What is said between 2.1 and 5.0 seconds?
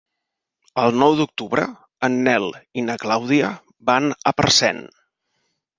Nel i na Clàudia van a Parcent.